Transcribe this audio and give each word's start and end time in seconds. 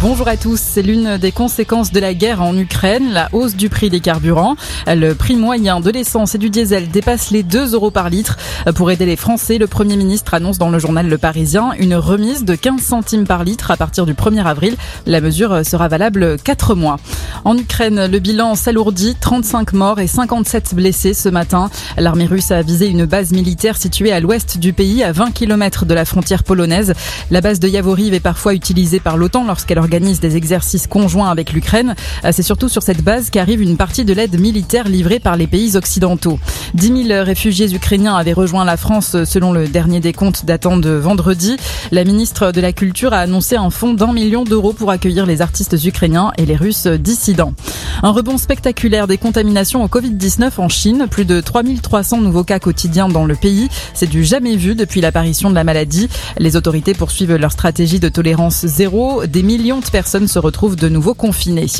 Bonjour 0.00 0.28
à 0.28 0.38
tous. 0.38 0.58
C'est 0.58 0.80
l'une 0.80 1.18
des 1.18 1.30
conséquences 1.30 1.92
de 1.92 2.00
la 2.00 2.14
guerre 2.14 2.40
en 2.40 2.56
Ukraine, 2.56 3.12
la 3.12 3.28
hausse 3.32 3.54
du 3.54 3.68
prix 3.68 3.90
des 3.90 4.00
carburants. 4.00 4.56
Le 4.86 5.12
prix 5.12 5.36
moyen 5.36 5.80
de 5.80 5.90
l'essence 5.90 6.34
et 6.34 6.38
du 6.38 6.48
diesel 6.48 6.88
dépasse 6.88 7.30
les 7.30 7.42
2 7.42 7.74
euros 7.74 7.90
par 7.90 8.08
litre. 8.08 8.38
Pour 8.76 8.90
aider 8.90 9.04
les 9.04 9.16
Français, 9.16 9.58
le 9.58 9.66
Premier 9.66 9.96
ministre 9.96 10.32
annonce 10.32 10.56
dans 10.56 10.70
le 10.70 10.78
journal 10.78 11.06
Le 11.06 11.18
Parisien 11.18 11.72
une 11.78 11.96
remise 11.96 12.46
de 12.46 12.54
15 12.54 12.80
centimes 12.80 13.26
par 13.26 13.44
litre 13.44 13.70
à 13.70 13.76
partir 13.76 14.06
du 14.06 14.14
1er 14.14 14.44
avril. 14.44 14.74
La 15.04 15.20
mesure 15.20 15.66
sera 15.66 15.86
valable 15.88 16.38
4 16.42 16.74
mois. 16.74 16.96
En 17.44 17.54
Ukraine, 17.58 18.06
le 18.06 18.18
bilan 18.20 18.54
s'alourdit. 18.54 19.16
35 19.20 19.74
morts 19.74 20.00
et 20.00 20.06
57 20.06 20.74
blessés 20.74 21.12
ce 21.12 21.28
matin. 21.28 21.68
L'armée 21.98 22.24
russe 22.24 22.52
a 22.52 22.62
visé 22.62 22.86
une 22.86 23.04
base 23.04 23.32
militaire 23.32 23.76
située 23.76 24.12
à 24.12 24.20
l'ouest 24.20 24.56
du 24.56 24.72
pays, 24.72 25.04
à 25.04 25.12
20 25.12 25.32
km 25.32 25.84
de 25.84 25.92
la 25.92 26.06
frontière 26.06 26.42
polonaise. 26.42 26.94
La 27.30 27.42
base 27.42 27.60
de 27.60 27.68
Yavoriv 27.68 28.14
est 28.14 28.20
parfois 28.20 28.54
utilisée 28.54 28.98
par 28.98 29.18
l'OTAN 29.18 29.44
lorsqu'elle 29.44 29.73
organise 29.78 30.20
des 30.20 30.36
exercices 30.36 30.86
conjoints 30.86 31.30
avec 31.30 31.52
l'Ukraine. 31.52 31.94
Euh, 32.24 32.30
c'est 32.32 32.42
surtout 32.42 32.68
sur 32.68 32.82
cette 32.82 33.02
base 33.02 33.30
qu'arrive 33.30 33.62
une 33.62 33.76
partie 33.76 34.04
de 34.04 34.12
l'aide 34.12 34.40
militaire 34.40 34.88
livrée 34.88 35.20
par 35.20 35.36
les 35.36 35.46
pays 35.46 35.76
occidentaux. 35.76 36.38
10 36.74 37.06
000 37.08 37.24
réfugiés 37.24 37.74
ukrainiens 37.74 38.16
avaient 38.16 38.32
rejoint 38.32 38.64
la 38.64 38.76
France 38.76 39.16
selon 39.24 39.52
le 39.52 39.68
dernier 39.68 40.00
décompte 40.00 40.44
datant 40.44 40.76
de 40.76 40.90
vendredi. 40.90 41.56
La 41.92 42.04
ministre 42.04 42.52
de 42.52 42.60
la 42.60 42.72
Culture 42.72 43.12
a 43.12 43.18
annoncé 43.18 43.56
un 43.56 43.70
fonds 43.70 43.94
d'un 43.94 44.12
million 44.12 44.44
d'euros 44.44 44.72
pour 44.72 44.90
accueillir 44.90 45.26
les 45.26 45.42
artistes 45.42 45.76
ukrainiens 45.84 46.32
et 46.38 46.46
les 46.46 46.56
Russes 46.56 46.86
dissidents. 46.86 47.54
Un 48.02 48.10
rebond 48.10 48.38
spectaculaire 48.38 49.06
des 49.06 49.18
contaminations 49.18 49.84
au 49.84 49.88
Covid-19 49.88 50.50
en 50.58 50.68
Chine. 50.68 51.06
Plus 51.10 51.24
de 51.24 51.40
3300 51.40 52.20
nouveaux 52.20 52.44
cas 52.44 52.58
quotidiens 52.58 53.08
dans 53.08 53.24
le 53.24 53.34
pays. 53.34 53.68
C'est 53.94 54.08
du 54.08 54.24
jamais 54.24 54.56
vu 54.56 54.74
depuis 54.74 55.00
l'apparition 55.00 55.50
de 55.50 55.54
la 55.54 55.64
maladie. 55.64 56.08
Les 56.38 56.56
autorités 56.56 56.94
poursuivent 56.94 57.36
leur 57.36 57.52
stratégie 57.52 58.00
de 58.00 58.08
tolérance 58.08 58.66
zéro. 58.66 59.26
Des 59.26 59.42
de 59.64 59.90
personnes 59.90 60.28
se 60.28 60.38
retrouvent 60.38 60.76
de 60.76 60.90
nouveau 60.90 61.14
confinées. 61.14 61.70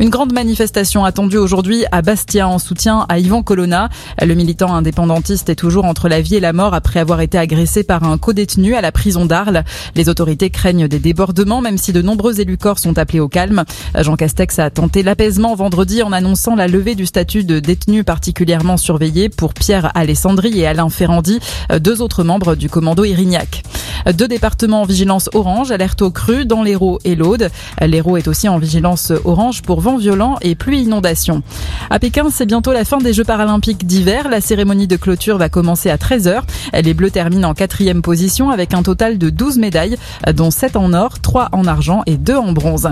Une 0.00 0.08
grande 0.08 0.32
manifestation 0.32 1.04
attendue 1.04 1.36
aujourd'hui 1.36 1.84
à 1.92 2.02
Bastia 2.02 2.48
en 2.48 2.58
soutien 2.58 3.06
à 3.08 3.20
Yvan 3.20 3.44
Colonna. 3.44 3.88
Le 4.20 4.34
militant 4.34 4.74
indépendantiste 4.74 5.48
est 5.48 5.54
toujours 5.54 5.84
entre 5.84 6.08
la 6.08 6.20
vie 6.20 6.34
et 6.34 6.40
la 6.40 6.52
mort 6.52 6.74
après 6.74 6.98
avoir 6.98 7.20
été 7.20 7.38
agressé 7.38 7.84
par 7.84 8.02
un 8.02 8.18
co-détenu 8.18 8.74
à 8.74 8.80
la 8.80 8.90
prison 8.90 9.26
d'Arles. 9.26 9.62
Les 9.94 10.08
autorités 10.08 10.50
craignent 10.50 10.88
des 10.88 10.98
débordements 10.98 11.60
même 11.60 11.78
si 11.78 11.92
de 11.92 12.02
nombreux 12.02 12.40
élus 12.40 12.58
corps 12.58 12.80
sont 12.80 12.98
appelés 12.98 13.20
au 13.20 13.28
calme. 13.28 13.62
Jean 13.96 14.16
Castex 14.16 14.58
a 14.58 14.70
tenté 14.70 15.04
l'apaisement 15.04 15.54
vendredi 15.54 16.02
en 16.02 16.10
annonçant 16.10 16.56
la 16.56 16.66
levée 16.66 16.96
du 16.96 17.06
statut 17.06 17.44
de 17.44 17.60
détenu 17.60 18.02
particulièrement 18.02 18.76
surveillé 18.76 19.28
pour 19.28 19.54
Pierre 19.54 19.92
Alessandri 19.94 20.58
et 20.58 20.66
Alain 20.66 20.88
Ferrandi, 20.88 21.38
deux 21.78 22.02
autres 22.02 22.24
membres 22.24 22.56
du 22.56 22.68
commando 22.68 23.04
Irignac. 23.04 23.62
Deux 24.06 24.28
départements 24.28 24.82
en 24.82 24.84
vigilance 24.84 25.28
orange, 25.34 25.70
alerte 25.70 26.02
au 26.02 26.10
cru 26.10 26.44
dans 26.44 26.62
l'Hérault 26.62 26.98
et 27.04 27.14
l'Aude. 27.14 27.50
L'Hérault 27.80 28.16
est 28.16 28.28
aussi 28.28 28.48
en 28.48 28.58
vigilance 28.58 29.12
orange 29.24 29.62
pour 29.62 29.80
vent 29.80 29.96
violent 29.96 30.36
et 30.40 30.54
pluie 30.54 30.82
inondation. 30.82 31.42
À 31.90 31.98
Pékin, 31.98 32.26
c'est 32.30 32.46
bientôt 32.46 32.72
la 32.72 32.84
fin 32.84 32.98
des 32.98 33.12
Jeux 33.12 33.24
paralympiques 33.24 33.86
d'hiver. 33.86 34.28
La 34.28 34.40
cérémonie 34.40 34.86
de 34.86 34.96
clôture 34.96 35.38
va 35.38 35.48
commencer 35.48 35.90
à 35.90 35.96
13h. 35.96 36.42
Les 36.82 36.94
Bleus 36.94 37.10
terminent 37.10 37.50
en 37.50 37.54
quatrième 37.54 38.02
position 38.02 38.50
avec 38.50 38.74
un 38.74 38.82
total 38.82 39.18
de 39.18 39.30
12 39.30 39.58
médailles, 39.58 39.96
dont 40.34 40.50
7 40.50 40.76
en 40.76 40.92
or, 40.92 41.20
3 41.20 41.50
en 41.52 41.66
argent 41.66 42.02
et 42.06 42.16
2 42.16 42.36
en 42.36 42.52
bronze. 42.52 42.88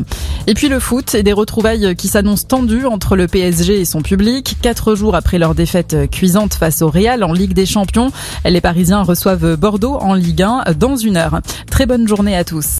Et 0.46 0.54
puis 0.54 0.68
le 0.68 0.80
foot 0.80 1.14
et 1.14 1.22
des 1.22 1.32
retrouvailles 1.32 1.96
qui 1.96 2.08
s'annoncent 2.08 2.46
tendues 2.46 2.86
entre 2.86 3.16
le 3.16 3.26
PSG 3.26 3.80
et 3.80 3.84
son 3.84 4.02
public. 4.02 4.56
Quatre 4.62 4.94
jours 4.94 5.14
après 5.14 5.38
leur 5.38 5.54
défaite 5.54 6.10
cuisante 6.10 6.54
face 6.54 6.82
au 6.82 6.88
Real 6.88 7.24
en 7.24 7.32
Ligue 7.32 7.54
des 7.54 7.66
Champions, 7.66 8.10
les 8.44 8.60
Parisiens 8.60 9.02
reçoivent 9.02 9.56
Bordeaux 9.56 9.96
en 10.00 10.14
Ligue 10.14 10.42
1 10.42 10.64
dans 10.78 10.96
une 10.98 11.16
heure. 11.16 11.40
Très 11.70 11.86
bonne 11.86 12.06
journée 12.06 12.36
à 12.36 12.44
tous. 12.44 12.76